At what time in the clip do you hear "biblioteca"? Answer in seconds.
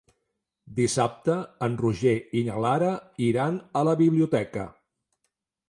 4.03-4.69